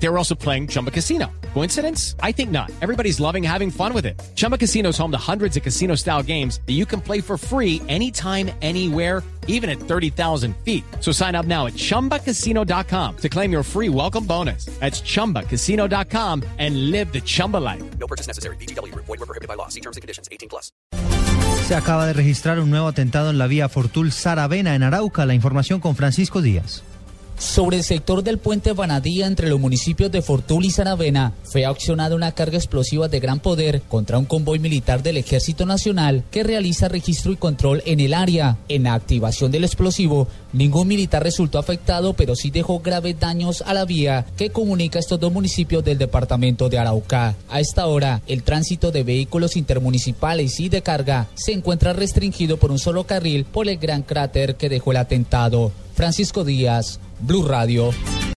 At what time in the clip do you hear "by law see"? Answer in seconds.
19.48-19.80